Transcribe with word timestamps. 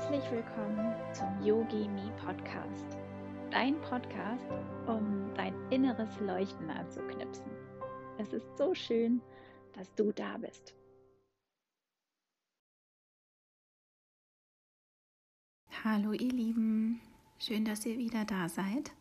Herzlich 0.00 0.30
willkommen 0.30 0.94
zum 1.12 1.44
Yogi 1.44 1.86
Me 1.86 2.10
Podcast. 2.24 2.96
Dein 3.50 3.78
Podcast, 3.82 4.50
um 4.86 5.30
dein 5.34 5.54
inneres 5.68 6.18
Leuchten 6.20 6.70
anzuknipsen. 6.70 7.44
Es 8.16 8.32
ist 8.32 8.46
so 8.56 8.74
schön, 8.74 9.20
dass 9.74 9.94
du 9.96 10.10
da 10.10 10.38
bist. 10.38 10.74
Hallo 15.84 16.12
ihr 16.12 16.32
Lieben, 16.32 17.02
schön, 17.38 17.66
dass 17.66 17.84
ihr 17.84 17.98
wieder 17.98 18.24
da 18.24 18.48
seid. 18.48 18.92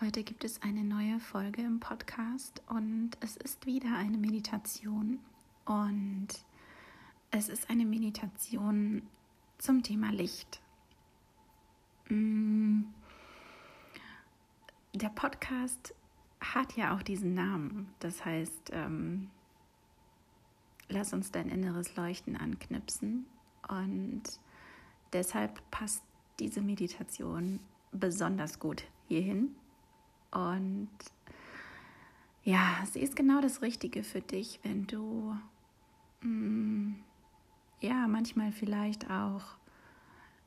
Heute 0.00 0.24
gibt 0.24 0.42
es 0.42 0.60
eine 0.60 0.82
neue 0.82 1.20
Folge 1.20 1.62
im 1.62 1.78
Podcast 1.78 2.64
und 2.68 3.12
es 3.20 3.36
ist 3.36 3.64
wieder 3.64 3.96
eine 3.96 4.18
Meditation 4.18 5.20
und 5.66 6.26
es 7.30 7.48
ist 7.48 7.70
eine 7.70 7.86
Meditation 7.86 9.08
zum 9.58 9.82
Thema 9.82 10.10
Licht. 10.10 10.60
Mm. 12.08 12.82
Der 14.94 15.08
Podcast 15.10 15.94
hat 16.40 16.76
ja 16.76 16.94
auch 16.94 17.02
diesen 17.02 17.34
Namen. 17.34 17.92
Das 17.98 18.24
heißt, 18.24 18.70
ähm, 18.72 19.30
lass 20.88 21.12
uns 21.12 21.30
dein 21.30 21.48
inneres 21.48 21.96
Leuchten 21.96 22.36
anknipsen. 22.36 23.26
Und 23.68 24.22
deshalb 25.12 25.70
passt 25.70 26.02
diese 26.38 26.60
Meditation 26.60 27.60
besonders 27.92 28.58
gut 28.58 28.84
hierhin. 29.08 29.54
Und 30.30 30.90
ja, 32.44 32.84
sie 32.92 33.00
ist 33.00 33.16
genau 33.16 33.40
das 33.40 33.62
Richtige 33.62 34.04
für 34.04 34.20
dich, 34.20 34.60
wenn 34.62 34.86
du 34.86 35.36
mh, 36.20 36.28
mm, 36.28 37.04
ja, 37.80 38.06
manchmal 38.08 38.52
vielleicht 38.52 39.10
auch 39.10 39.42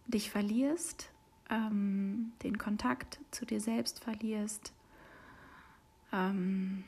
dich 0.07 0.31
verlierst, 0.31 1.11
ähm, 1.49 2.33
den 2.43 2.57
Kontakt 2.57 3.19
zu 3.31 3.45
dir 3.45 3.61
selbst 3.61 4.03
verlierst, 4.03 4.73
ähm, 6.11 6.83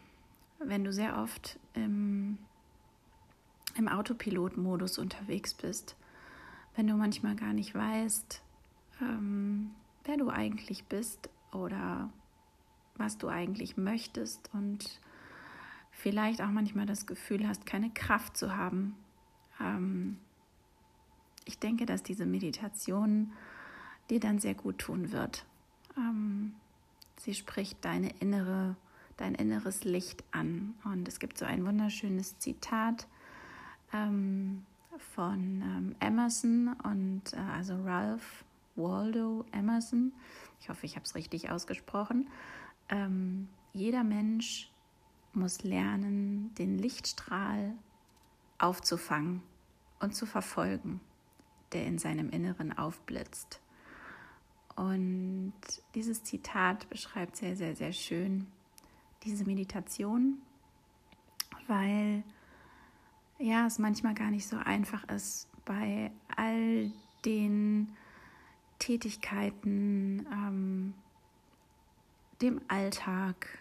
wenn 0.59 0.83
du 0.83 0.91
sehr 0.91 1.17
oft 1.17 1.59
im, 1.73 2.37
im 3.75 3.87
Autopilot-Modus 3.87 4.97
unterwegs 4.97 5.53
bist, 5.53 5.95
wenn 6.75 6.87
du 6.87 6.95
manchmal 6.95 7.35
gar 7.35 7.53
nicht 7.53 7.75
weißt, 7.75 8.41
ähm, 9.01 9.71
wer 10.05 10.17
du 10.17 10.29
eigentlich 10.29 10.85
bist 10.85 11.29
oder 11.51 12.09
was 12.95 13.17
du 13.17 13.27
eigentlich 13.27 13.77
möchtest 13.77 14.49
und 14.53 14.99
vielleicht 15.91 16.41
auch 16.41 16.49
manchmal 16.49 16.85
das 16.85 17.05
Gefühl 17.05 17.47
hast, 17.47 17.65
keine 17.65 17.89
Kraft 17.89 18.37
zu 18.37 18.55
haben, 18.55 18.95
ähm, 19.59 20.17
ich 21.45 21.59
denke, 21.59 21.85
dass 21.85 22.03
diese 22.03 22.25
Meditation 22.25 23.31
dir 24.09 24.19
dann 24.19 24.39
sehr 24.39 24.55
gut 24.55 24.79
tun 24.79 25.11
wird. 25.11 25.45
Ähm, 25.97 26.53
sie 27.17 27.33
spricht 27.33 27.83
deine 27.83 28.09
innere, 28.19 28.75
dein 29.17 29.35
inneres 29.35 29.83
Licht 29.83 30.23
an. 30.31 30.75
Und 30.83 31.07
es 31.07 31.19
gibt 31.19 31.37
so 31.37 31.45
ein 31.45 31.65
wunderschönes 31.65 32.37
Zitat 32.39 33.07
ähm, 33.93 34.65
von 35.15 35.61
ähm, 35.61 35.95
Emerson 35.99 36.75
und 36.83 37.33
äh, 37.33 37.37
also 37.37 37.81
Ralph 37.83 38.43
Waldo 38.75 39.45
Emerson. 39.51 40.13
Ich 40.59 40.69
hoffe, 40.69 40.85
ich 40.85 40.95
habe 40.95 41.05
es 41.05 41.15
richtig 41.15 41.49
ausgesprochen. 41.49 42.29
Ähm, 42.89 43.47
jeder 43.73 44.03
Mensch 44.03 44.69
muss 45.33 45.63
lernen, 45.63 46.53
den 46.55 46.77
Lichtstrahl 46.77 47.73
aufzufangen 48.57 49.41
und 49.99 50.13
zu 50.13 50.25
verfolgen 50.25 50.99
der 51.73 51.85
in 51.85 51.97
seinem 51.97 52.29
Inneren 52.29 52.77
aufblitzt. 52.77 53.61
Und 54.75 55.53
dieses 55.95 56.23
Zitat 56.23 56.89
beschreibt 56.89 57.35
sehr, 57.35 57.55
sehr, 57.55 57.75
sehr 57.75 57.93
schön 57.93 58.47
diese 59.23 59.45
Meditation, 59.45 60.37
weil 61.67 62.23
ja, 63.37 63.65
es 63.65 63.79
manchmal 63.79 64.13
gar 64.13 64.31
nicht 64.31 64.47
so 64.47 64.57
einfach 64.57 65.03
ist, 65.09 65.47
bei 65.65 66.11
all 66.35 66.91
den 67.25 67.95
Tätigkeiten, 68.79 70.25
ähm, 70.31 70.93
dem 72.41 72.61
Alltag, 72.67 73.59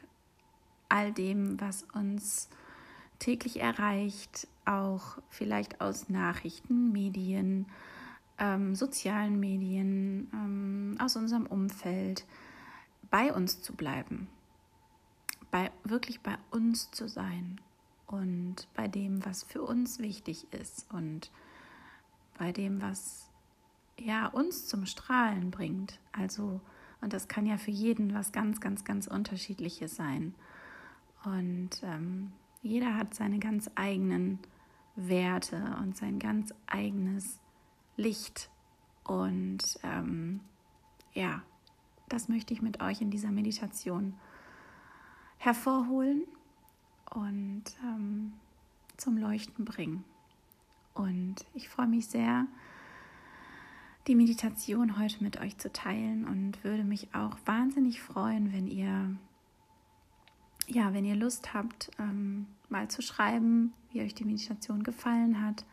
all 0.89 1.13
dem, 1.13 1.61
was 1.61 1.85
uns 1.95 2.49
täglich 3.19 3.61
erreicht, 3.61 4.49
auch 4.65 5.19
vielleicht 5.29 5.81
aus 5.81 6.09
Nachrichten, 6.09 6.93
Medien, 6.93 7.67
ähm, 8.41 8.75
sozialen 8.75 9.39
Medien, 9.39 10.29
ähm, 10.33 10.97
aus 10.99 11.15
unserem 11.15 11.47
Umfeld, 11.47 12.27
bei 13.11 13.33
uns 13.33 13.63
zu 13.63 13.75
bleiben, 13.75 14.29
bei, 15.51 15.71
wirklich 15.85 16.21
bei 16.21 16.37
uns 16.51 16.91
zu 16.91 17.09
sein 17.09 17.61
und 18.07 18.67
bei 18.75 18.89
dem, 18.89 19.25
was 19.25 19.45
für 19.45 19.63
uns 19.63 19.99
wichtig 19.99 20.53
ist 20.53 20.91
und 20.93 21.31
bei 22.39 22.51
dem, 22.53 22.81
was 22.81 23.29
ja 23.99 24.27
uns 24.27 24.67
zum 24.67 24.87
Strahlen 24.87 25.51
bringt. 25.51 26.01
Also, 26.13 26.61
und 27.01 27.13
das 27.13 27.29
kann 27.29 27.47
ja 27.47 27.59
für 27.59 27.71
jeden 27.71 28.15
was 28.15 28.33
ganz, 28.33 28.61
ganz, 28.61 28.85
ganz 28.85 29.07
Unterschiedliches 29.07 29.97
sein. 29.97 30.35
Und 31.25 31.71
ähm, 31.83 32.33
jeder 32.63 32.97
hat 32.97 33.15
seine 33.15 33.39
ganz 33.39 33.71
eigenen 33.75 34.39
Werte 34.97 35.77
und 35.83 35.97
sein 35.97 36.19
ganz 36.19 36.55
eigenes 36.67 37.41
Licht. 37.97 38.51
Und 39.05 39.61
ähm, 39.83 40.41
ja, 41.13 41.43
das 42.09 42.29
möchte 42.29 42.55
ich 42.55 42.63
mit 42.63 42.81
euch 42.83 43.01
in 43.01 43.11
dieser 43.11 43.31
Meditation 43.31 44.15
hervorholen 45.39 46.25
und 47.11 47.65
ähm, 47.83 48.35
zum 48.97 49.17
Leuchten 49.17 49.65
bringen. 49.65 50.05
Und 50.95 51.37
ich 51.55 51.69
freue 51.69 51.87
mich 51.87 52.07
sehr, 52.07 52.47
die 54.07 54.15
Meditation 54.15 54.99
heute 54.99 55.23
mit 55.23 55.41
euch 55.41 55.57
zu 55.59 55.73
teilen 55.73 56.27
und 56.27 56.63
würde 56.65 56.85
mich 56.85 57.15
auch 57.15 57.37
wahnsinnig 57.47 58.03
freuen, 58.03 58.53
wenn 58.53 58.67
ihr 58.67 59.17
ja, 60.67 60.93
wenn 60.93 61.05
ihr 61.05 61.17
Lust 61.17 61.53
habt, 61.53 61.91
ähm, 61.99 62.47
mal 62.69 62.89
zu 62.89 63.03
schreiben, 63.03 63.73
wie 63.91 64.03
euch 64.03 64.15
die 64.15 64.25
Meditation 64.25 64.85
gefallen 64.85 65.45
hat. 65.45 65.65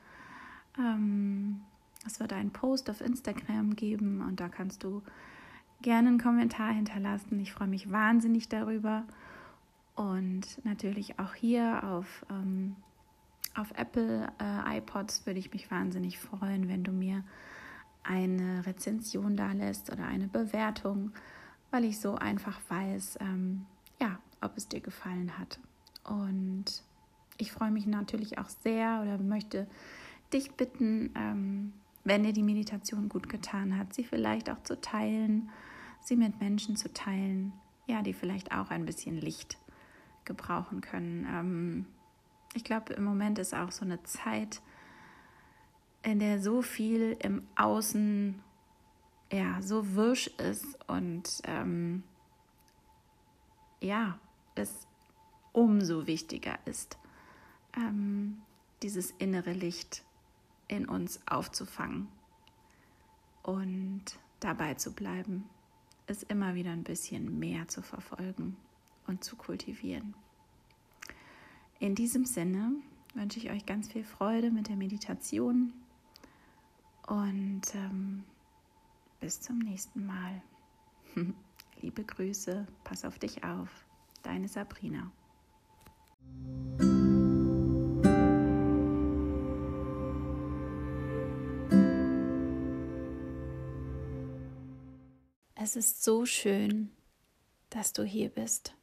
Ähm, 0.78 1.62
es 2.08 2.20
wird 2.20 2.34
einen 2.34 2.52
Post 2.52 2.90
auf 2.90 3.02
Instagram 3.02 3.76
geben 3.76 4.22
und 4.22 4.40
da 4.40 4.50
kannst 4.50 4.84
du 4.84 5.04
gerne 5.82 6.10
einen 6.10 6.20
Kommentar 6.20 6.72
hinterlassen. 6.72 7.40
Ich 7.40 7.54
freue 7.54 7.68
mich 7.68 7.92
wahnsinnig 7.92 8.50
darüber. 8.50 9.04
Und 9.96 10.64
natürlich 10.64 11.20
auch 11.20 11.34
hier 11.34 11.84
auf, 11.84 12.26
ähm, 12.30 12.76
auf 13.56 13.72
Apple 13.76 14.28
äh, 14.40 14.78
iPods 14.78 15.26
würde 15.26 15.40
ich 15.40 15.52
mich 15.52 15.72
wahnsinnig 15.72 16.20
freuen, 16.20 16.68
wenn 16.68 16.84
du 16.84 16.92
mir 16.92 17.24
eine 18.04 18.66
Rezension 18.66 19.36
da 19.36 19.52
lässt 19.52 19.92
oder 19.92 20.06
eine 20.06 20.28
Bewertung, 20.28 21.12
weil 21.72 21.84
ich 21.84 22.00
so 22.00 22.16
einfach 22.16 22.60
weiß, 22.70 23.18
ähm, 23.22 23.66
ja, 24.00 24.20
ob 24.42 24.56
es 24.56 24.68
dir 24.68 24.82
gefallen 24.82 25.38
hat. 25.38 25.60
Und 26.04 26.84
ich 27.38 27.52
freue 27.52 27.72
mich 27.72 27.86
natürlich 27.86 28.38
auch 28.38 28.50
sehr 28.50 29.02
oder 29.02 29.18
möchte 29.18 29.68
dich 30.32 30.52
bitten, 30.54 31.12
ähm, 31.16 31.74
wenn 32.08 32.24
dir 32.24 32.34
die 32.34 32.44
Meditation 32.44 33.10
gut 33.10 33.28
getan 33.28 33.78
hat, 33.78 33.94
sie 33.94 34.04
vielleicht 34.04 34.50
auch 34.50 34.64
zu 34.64 34.80
teilen, 34.80 35.50
sie 36.02 36.16
mit 36.16 36.40
Menschen 36.40 36.78
zu 36.78 36.92
teilen, 36.94 37.52
ja, 37.86 38.02
die 38.02 38.14
vielleicht 38.14 38.54
auch 38.54 38.70
ein 38.70 38.86
bisschen 38.86 39.18
Licht 39.18 39.58
gebrauchen 40.24 40.82
können. 40.82 41.28
Ähm, 41.30 41.86
ich 42.54 42.64
glaube, 42.64 42.94
im 42.94 43.04
Moment 43.04 43.40
ist 43.40 43.54
auch 43.54 43.72
so 43.72 43.84
eine 43.84 44.02
Zeit, 44.04 44.62
in 46.04 46.20
der 46.20 46.42
so 46.42 46.62
viel 46.62 47.18
im 47.22 47.46
Außen 47.56 48.42
ja 49.32 49.62
so 49.62 49.96
wirsch 49.96 50.28
ist 50.38 50.66
und 50.88 51.42
ähm, 51.44 52.04
ja, 53.82 54.18
es 54.56 54.88
umso 55.52 56.08
wichtiger 56.08 56.58
ist, 56.66 56.98
ähm, 57.76 58.42
dieses 58.82 59.12
innere 59.12 59.52
Licht 59.52 60.04
in 60.68 60.88
uns 60.88 61.20
aufzufangen 61.28 62.08
und 63.44 64.04
dabei 64.40 64.76
zu 64.76 64.94
bleiben, 64.94 65.50
es 66.08 66.24
immer 66.24 66.56
wieder 66.56 66.72
ein 66.72 66.84
bisschen 66.84 67.40
mehr 67.40 67.68
zu 67.68 67.82
verfolgen 67.82 68.58
und 69.08 69.24
zu 69.24 69.36
kultivieren. 69.36 70.16
In 71.80 71.96
diesem 71.96 72.26
Sinne 72.26 72.72
wünsche 73.14 73.40
ich 73.40 73.52
euch 73.52 73.66
ganz 73.66 73.92
viel 73.92 74.04
Freude 74.04 74.52
mit 74.52 74.68
der 74.68 74.76
Meditation 74.76 75.74
und 77.08 77.62
ähm, 77.76 78.24
bis 79.20 79.42
zum 79.42 79.60
nächsten 79.60 80.06
Mal. 80.06 80.42
Liebe 81.82 82.04
Grüße, 82.04 82.68
pass 82.84 83.06
auf 83.06 83.20
dich 83.20 83.44
auf, 83.44 83.70
deine 84.24 84.48
Sabrina. 84.48 85.12
Es 95.68 95.76
ist 95.76 96.02
so 96.02 96.26
schön, 96.26 96.92
dass 97.72 97.92
du 97.92 98.04
hier 98.04 98.30
bist. 98.30 98.74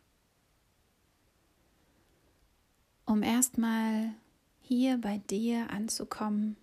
Um 3.06 3.22
erstmal 3.22 4.12
hier 4.60 4.98
bei 4.98 5.16
dir 5.16 5.70
anzukommen, 5.70 6.58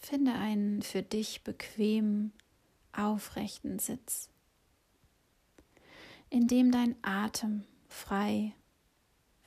finde 0.00 0.32
einen 0.32 0.80
für 0.80 1.02
dich 1.02 1.44
bequemen, 1.44 2.32
aufrechten 2.94 3.78
Sitz, 3.78 4.30
in 6.30 6.48
dem 6.48 6.72
dein 6.72 6.96
Atem 7.02 7.64
frei 7.90 8.54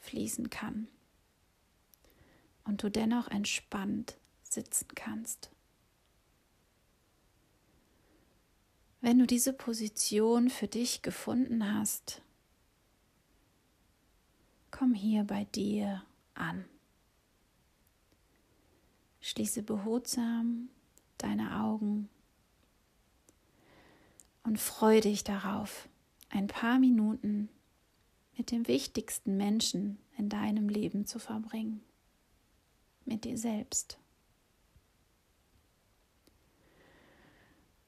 fließen 0.01 0.51
kann 0.51 0.87
und 2.63 2.83
du 2.83 2.91
dennoch 2.91 3.27
entspannt 3.27 4.17
sitzen 4.43 4.89
kannst. 4.93 5.50
Wenn 9.01 9.17
du 9.17 9.25
diese 9.25 9.51
Position 9.51 10.51
für 10.51 10.67
dich 10.67 11.01
gefunden 11.01 11.73
hast, 11.73 12.21
komm 14.69 14.93
hier 14.93 15.23
bei 15.23 15.45
dir 15.45 16.03
an. 16.35 16.65
Schließe 19.19 19.63
behutsam 19.63 20.69
deine 21.17 21.61
Augen 21.63 22.09
und 24.43 24.59
freue 24.59 25.01
dich 25.01 25.23
darauf, 25.23 25.89
ein 26.29 26.45
paar 26.45 26.77
Minuten 26.77 27.49
mit 28.37 28.51
dem 28.51 28.67
wichtigsten 28.67 29.35
Menschen 29.35 29.97
in 30.17 30.29
deinem 30.29 30.69
Leben 30.69 31.07
zu 31.07 31.17
verbringen, 31.17 31.81
mit 33.05 33.25
dir 33.25 33.37
selbst. 33.37 34.00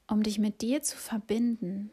Um 0.06 0.22
dich 0.22 0.38
mit 0.38 0.60
dir 0.60 0.82
zu 0.82 0.96
verbinden, 0.96 1.90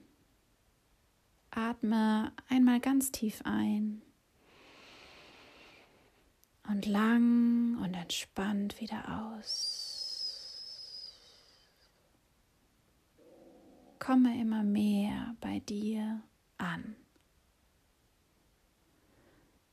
atme 1.49 2.33
einmal 2.49 2.79
ganz 2.79 3.11
tief 3.11 3.41
ein 3.45 4.01
und 6.67 6.85
lang 6.85 7.77
und 7.81 7.93
entspannt 7.93 8.79
wieder 8.81 9.31
aus. 9.33 10.01
Komme 13.99 14.39
immer 14.39 14.63
mehr 14.63 15.35
bei 15.39 15.59
dir 15.59 16.21
an. 16.57 16.95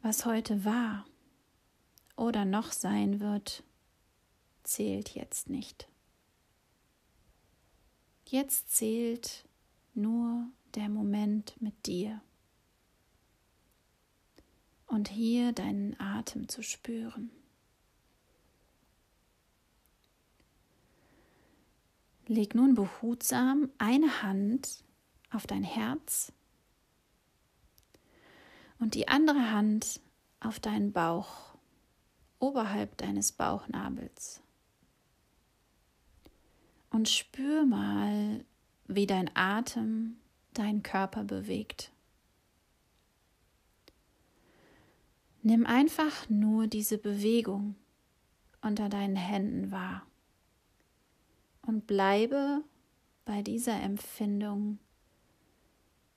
Was 0.03 0.25
heute 0.25 0.65
war 0.65 1.07
oder 2.17 2.45
noch 2.45 2.73
sein 2.73 3.21
wird, 3.21 3.65
zählt 4.63 5.15
jetzt 5.15 5.49
nicht. 5.49 5.89
Jetzt 8.31 8.73
zählt 8.77 9.49
nur 9.95 10.49
der 10.75 10.91
Moment 10.91 11.55
mit 11.63 11.87
dir 11.87 12.21
und 14.87 15.09
hier 15.09 15.53
deinen 15.53 15.99
Atem 15.99 16.47
zu 16.47 16.63
spüren. 16.63 17.31
Leg 22.27 22.55
nun 22.55 22.75
behutsam 22.75 23.71
eine 23.79 24.21
Hand 24.23 24.85
auf 25.31 25.47
dein 25.47 25.65
Herz 25.65 26.31
und 28.79 28.95
die 28.95 29.09
andere 29.09 29.53
Hand 29.53 30.03
auf 30.41 30.61
deinen 30.61 30.93
Bauch 30.93 31.57
oberhalb 32.41 32.95
deines 32.99 33.33
Bauchnabels 33.33 34.43
und 36.99 37.09
spür 37.09 37.65
mal, 37.65 38.45
wie 38.89 39.07
dein 39.07 39.31
Atem 39.37 40.17
deinen 40.53 40.83
Körper 40.83 41.23
bewegt. 41.23 41.93
Nimm 45.45 45.65
einfach 45.65 46.29
nur 46.29 46.67
diese 46.67 46.99
Bewegung 46.99 47.77
unter 48.63 48.89
deinen 48.89 49.15
Händen 49.15 49.71
wahr 49.71 50.05
und 51.63 51.87
bleibe 51.87 52.65
bei 53.25 53.43
dieser 53.43 53.81
Empfindung 53.81 54.81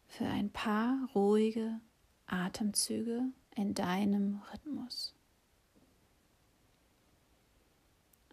für 0.08 0.26
ein 0.26 0.50
paar 0.50 1.08
ruhige 1.14 1.80
Atemzüge 2.26 3.26
in 3.56 3.76
deinem 3.76 4.42
Rhythmus. 4.52 5.14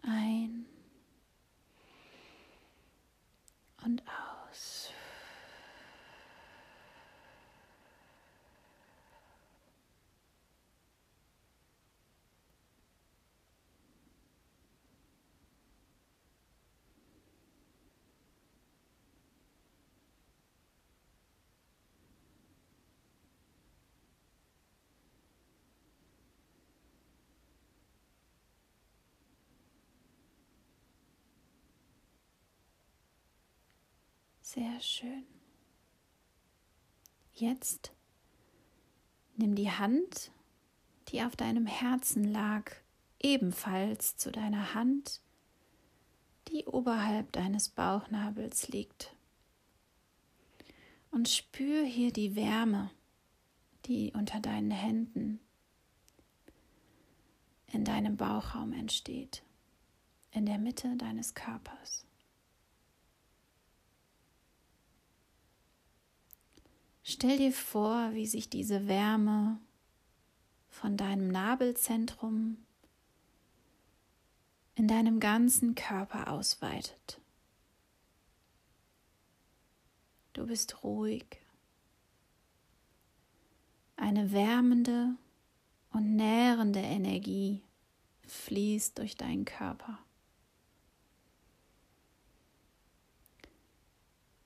Ein 0.01 0.65
und 3.89 4.03
aus. 4.05 4.91
Sehr 34.51 34.79
schön. 34.81 35.27
Jetzt 37.35 37.91
nimm 39.35 39.53
die 39.53 39.69
Hand, 39.69 40.31
die 41.09 41.21
auf 41.21 41.35
deinem 41.35 41.67
Herzen 41.67 42.23
lag, 42.23 42.71
ebenfalls 43.19 44.17
zu 44.17 44.31
deiner 44.31 44.73
Hand, 44.73 45.21
die 46.47 46.65
oberhalb 46.65 47.31
deines 47.31 47.69
Bauchnabels 47.69 48.69
liegt. 48.69 49.15
Und 51.11 51.29
spür 51.29 51.83
hier 51.83 52.11
die 52.11 52.35
Wärme, 52.35 52.89
die 53.85 54.13
unter 54.15 54.39
deinen 54.39 54.71
Händen 54.71 55.39
in 57.67 57.85
deinem 57.85 58.17
Bauchraum 58.17 58.73
entsteht, 58.73 59.43
in 60.31 60.47
der 60.47 60.57
Mitte 60.57 60.97
deines 60.97 61.35
Körpers. 61.35 62.08
Stell 67.11 67.37
dir 67.37 67.51
vor, 67.51 68.13
wie 68.13 68.27
sich 68.27 68.51
diese 68.51 68.87
Wärme 68.87 69.59
von 70.69 70.95
deinem 70.95 71.27
Nabelzentrum 71.29 72.63
in 74.75 74.87
deinem 74.87 75.19
ganzen 75.19 75.73
Körper 75.73 76.31
ausweitet. 76.31 77.19
Du 80.33 80.45
bist 80.45 80.83
ruhig. 80.83 81.25
Eine 83.95 84.31
wärmende 84.31 85.15
und 85.91 86.15
nährende 86.15 86.81
Energie 86.81 87.63
fließt 88.27 88.99
durch 88.99 89.15
deinen 89.15 89.45
Körper. 89.45 89.97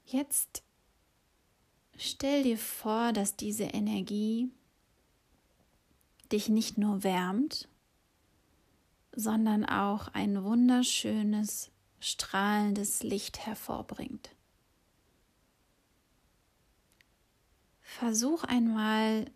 Jetzt 0.05 0.63
Stell 2.05 2.43
dir 2.43 2.57
vor, 2.57 3.13
dass 3.13 3.37
diese 3.37 3.63
Energie 3.63 4.51
dich 6.33 6.49
nicht 6.49 6.77
nur 6.77 7.01
wärmt, 7.01 7.69
sondern 9.15 9.63
auch 9.63 10.09
ein 10.09 10.43
wunderschönes, 10.43 11.71
strahlendes 12.01 13.03
Licht 13.03 13.45
hervorbringt. 13.45 14.35
Versuch 17.79 18.43
einmal, 18.43 19.31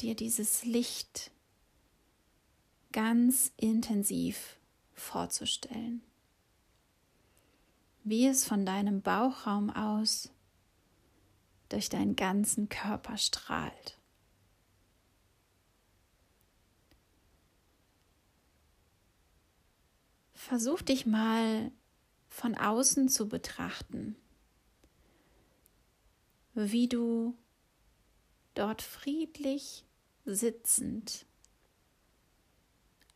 dir 0.00 0.14
dieses 0.14 0.64
Licht 0.64 1.32
ganz 2.92 3.50
intensiv 3.56 4.60
vorzustellen, 4.92 6.04
wie 8.04 8.28
es 8.28 8.44
von 8.44 8.64
deinem 8.64 9.02
Bauchraum 9.02 9.70
aus 9.70 10.30
durch 11.70 11.88
deinen 11.88 12.16
ganzen 12.16 12.68
Körper 12.68 13.16
strahlt. 13.16 13.96
Versuch 20.34 20.82
dich 20.82 21.06
mal 21.06 21.70
von 22.28 22.54
außen 22.56 23.08
zu 23.08 23.28
betrachten, 23.28 24.16
wie 26.54 26.88
du 26.88 27.36
dort 28.54 28.82
friedlich 28.82 29.84
sitzend 30.24 31.26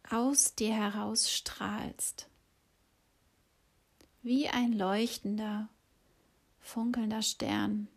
aus 0.09 0.55
dir 0.55 0.75
heraus 0.75 1.31
strahlst, 1.31 2.29
wie 4.23 4.49
ein 4.49 4.73
leuchtender 4.73 5.69
funkelnder 6.61 7.23
Stern, 7.23 7.89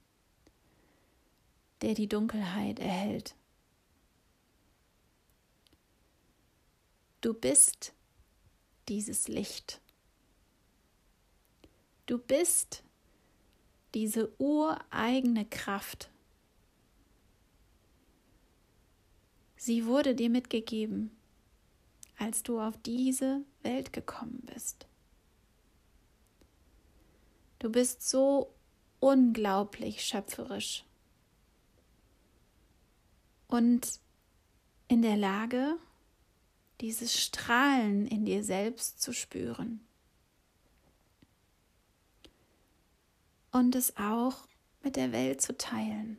der 1.81 1.93
die 1.93 2.07
Dunkelheit 2.07 2.79
erhält. 2.79 3.35
Du 7.21 7.33
bist 7.33 7.93
dieses 8.87 9.27
Licht. 9.27 9.81
Du 12.05 12.17
bist 12.17 12.83
diese 13.93 14.31
ureigene 14.39 15.45
Kraft. 15.45 16.09
Sie 19.57 19.85
wurde 19.85 20.15
dir 20.15 20.29
mitgegeben, 20.29 21.11
als 22.17 22.43
du 22.43 22.59
auf 22.59 22.77
diese 22.83 23.43
Welt 23.63 23.91
gekommen 23.91 24.41
bist. 24.45 24.87
Du 27.59 27.71
bist 27.71 28.07
so 28.07 28.53
unglaublich 28.99 30.03
schöpferisch 30.03 30.86
und 33.47 33.99
in 34.87 35.01
der 35.01 35.17
Lage, 35.17 35.77
dieses 36.81 37.19
Strahlen 37.19 38.07
in 38.07 38.25
dir 38.25 38.43
selbst 38.43 39.01
zu 39.01 39.13
spüren. 39.13 39.81
Und 43.51 43.75
es 43.75 43.97
auch 43.97 44.47
mit 44.83 44.95
der 44.95 45.11
Welt 45.11 45.41
zu 45.41 45.57
teilen. 45.57 46.17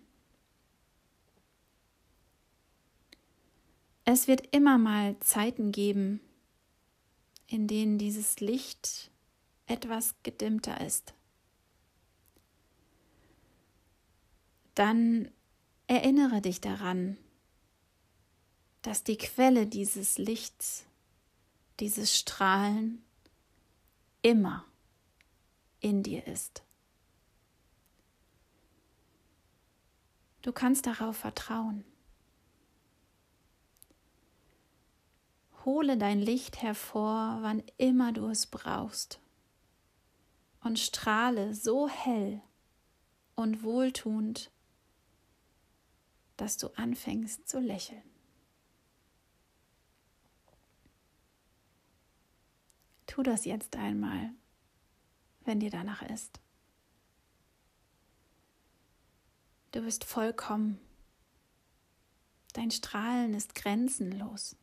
Es 4.04 4.26
wird 4.26 4.54
immer 4.54 4.78
mal 4.78 5.18
Zeiten 5.20 5.70
geben, 5.70 6.20
in 7.46 7.68
denen 7.68 7.98
dieses 7.98 8.40
Licht 8.40 9.10
etwas 9.66 10.14
gedimmter 10.22 10.80
ist. 10.80 11.14
Dann 14.74 15.30
erinnere 15.88 16.40
dich 16.40 16.60
daran, 16.60 17.16
dass 18.82 19.02
die 19.02 19.18
Quelle 19.18 19.66
dieses 19.66 20.18
Lichts, 20.18 20.86
dieses 21.80 22.16
Strahlen 22.16 23.02
immer 24.22 24.64
in 25.80 26.02
dir 26.02 26.26
ist. 26.26 26.62
Du 30.42 30.52
kannst 30.52 30.86
darauf 30.86 31.16
vertrauen. 31.16 31.84
Hole 35.64 35.98
dein 35.98 36.20
Licht 36.20 36.62
hervor, 36.62 37.38
wann 37.40 37.62
immer 37.76 38.12
du 38.12 38.28
es 38.28 38.46
brauchst, 38.46 39.20
und 40.60 40.78
strahle 40.78 41.54
so 41.54 41.88
hell 41.88 42.40
und 43.34 43.62
wohltuend, 43.62 44.50
dass 46.38 46.56
du 46.56 46.68
anfängst 46.76 47.46
zu 47.48 47.58
lächeln. 47.58 48.02
Tu 53.06 53.22
das 53.22 53.44
jetzt 53.44 53.76
einmal, 53.76 54.30
wenn 55.40 55.60
dir 55.60 55.70
danach 55.70 56.02
ist. 56.02 56.40
Du 59.72 59.82
bist 59.82 60.04
vollkommen. 60.04 60.80
Dein 62.52 62.70
Strahlen 62.70 63.34
ist 63.34 63.54
grenzenlos. 63.54 64.56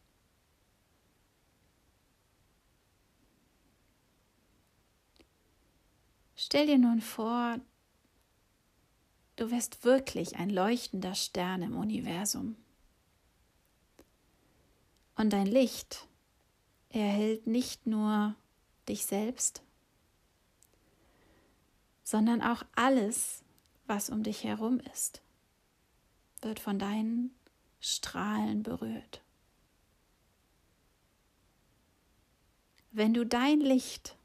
Stell 6.36 6.68
dir 6.68 6.78
nun 6.78 7.02
vor, 7.02 7.60
du 9.36 9.52
wärst 9.52 9.84
wirklich 9.84 10.38
ein 10.38 10.50
leuchtender 10.50 11.16
Stern 11.16 11.62
im 11.62 11.78
Universum. 11.78 12.56
Und 15.16 15.32
dein 15.32 15.48
Licht 15.48 16.08
erhält 16.90 17.48
nicht 17.48 17.88
nur 17.88 18.36
dich 18.88 19.06
selbst, 19.06 19.62
sondern 22.04 22.42
auch 22.42 22.64
alles, 22.76 23.44
was 23.88 24.10
um 24.10 24.24
dich 24.24 24.44
herum 24.44 24.80
ist, 24.94 25.22
wird 26.42 26.60
von 26.60 26.80
deinen 26.80 27.34
Strahlen 27.80 28.64
berührt. 28.64 29.22
Wenn 32.92 33.14
du 33.14 33.26
dein 33.26 33.60
Licht 33.60 34.16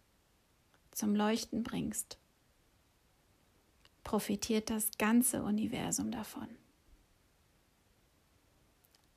zum 0.93 1.17
Leuchten 1.17 1.63
bringst, 1.63 2.20
profitiert 4.11 4.71
das 4.71 4.91
ganze 4.99 5.45
Universum 5.45 6.11
davon. 6.11 6.49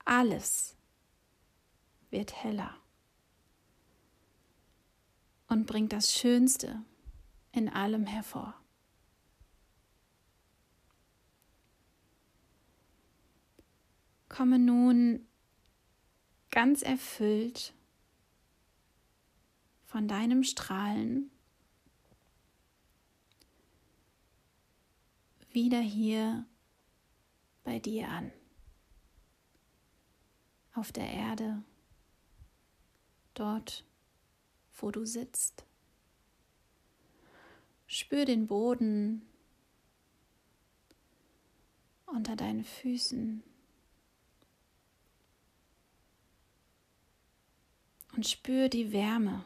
Alles 0.04 0.76
wird 2.10 2.44
heller 2.44 2.76
und 5.48 5.66
bringt 5.66 5.92
das 5.92 6.14
Schönste 6.14 6.80
in 7.50 7.68
allem 7.68 8.06
hervor. 8.06 8.54
Komme 14.28 14.60
nun 14.60 15.26
ganz 16.52 16.82
erfüllt 16.82 17.74
von 19.86 20.06
deinem 20.06 20.44
Strahlen 20.44 21.32
wieder 25.54 25.80
hier 25.80 26.44
bei 27.62 27.78
dir 27.78 28.08
an. 28.08 28.32
Auf 30.74 30.90
der 30.90 31.08
Erde, 31.08 31.62
dort, 33.34 33.84
wo 34.76 34.90
du 34.90 35.06
sitzt. 35.06 35.64
Spür 37.86 38.24
den 38.24 38.48
Boden 38.48 39.22
unter 42.06 42.34
deinen 42.34 42.64
Füßen. 42.64 43.44
Und 48.16 48.26
spür 48.26 48.68
die 48.68 48.92
Wärme, 48.92 49.44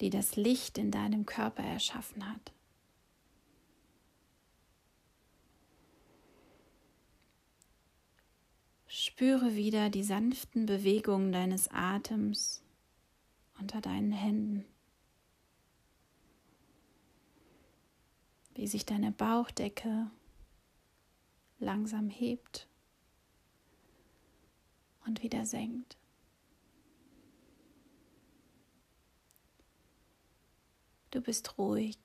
die 0.00 0.10
das 0.10 0.36
Licht 0.36 0.78
in 0.78 0.90
deinem 0.90 1.26
Körper 1.26 1.62
erschaffen 1.62 2.28
hat. 2.28 2.52
Spüre 9.04 9.56
wieder 9.56 9.90
die 9.90 10.04
sanften 10.04 10.64
Bewegungen 10.64 11.32
deines 11.32 11.66
Atems 11.72 12.62
unter 13.58 13.80
deinen 13.80 14.12
Händen. 14.12 14.64
Wie 18.54 18.68
sich 18.68 18.86
deine 18.86 19.10
Bauchdecke 19.10 20.08
langsam 21.58 22.10
hebt 22.10 22.68
und 25.04 25.24
wieder 25.24 25.46
senkt. 25.46 25.96
Du 31.10 31.20
bist 31.20 31.58
ruhig. 31.58 31.98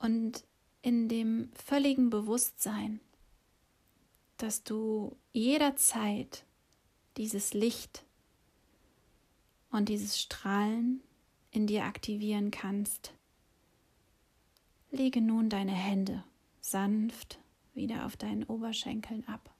Und 0.00 0.42
in 0.82 1.08
dem 1.08 1.52
völligen 1.54 2.10
Bewusstsein, 2.10 3.00
dass 4.36 4.64
du 4.64 5.16
jederzeit 5.32 6.44
dieses 7.16 7.54
Licht 7.54 8.04
und 9.70 9.88
dieses 9.88 10.20
Strahlen 10.20 11.02
in 11.50 11.66
dir 11.66 11.84
aktivieren 11.84 12.50
kannst. 12.50 13.14
Lege 14.90 15.20
nun 15.20 15.48
deine 15.48 15.72
Hände 15.72 16.24
sanft 16.60 17.38
wieder 17.74 18.06
auf 18.06 18.16
deinen 18.16 18.44
Oberschenkeln 18.44 19.26
ab. 19.28 19.54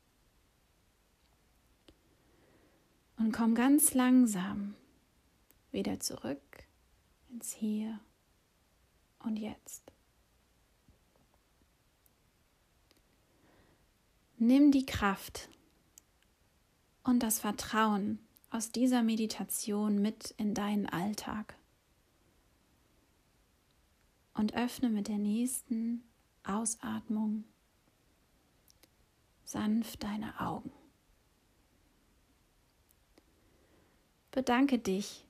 Und 3.18 3.32
komm 3.32 3.54
ganz 3.54 3.94
langsam 3.94 4.74
wieder 5.72 6.00
zurück 6.00 6.64
ins 7.30 7.52
Hier 7.52 7.98
und 9.20 9.38
Jetzt. 9.38 9.95
Nimm 14.38 14.70
die 14.70 14.84
Kraft 14.84 15.48
und 17.04 17.22
das 17.22 17.38
Vertrauen 17.38 18.18
aus 18.50 18.70
dieser 18.70 19.02
Meditation 19.02 20.02
mit 20.02 20.32
in 20.36 20.52
deinen 20.52 20.86
Alltag 20.86 21.56
und 24.34 24.54
öffne 24.54 24.90
mit 24.90 25.08
der 25.08 25.18
nächsten 25.18 26.02
Ausatmung 26.44 27.44
sanft 29.44 30.02
deine 30.02 30.38
Augen. 30.38 30.72
Bedanke 34.30 34.78
dich 34.78 35.24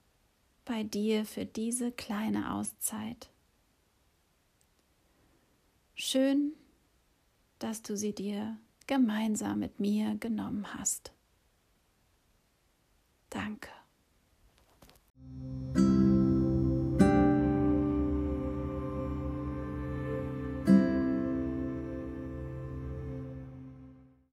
bei 0.65 0.83
dir 0.83 1.25
für 1.25 1.47
diese 1.47 1.93
kleine 1.93 2.55
Auszeit. 2.55 3.31
Schön, 5.95 6.55
dass 7.61 7.83
du 7.83 7.97
sie 7.97 8.13
dir 8.13 8.59
gemeinsam 8.87 9.59
mit 9.61 9.81
mir 9.81 10.17
genommen 10.17 10.75
hast. 10.75 11.13
Danke. 13.31 13.76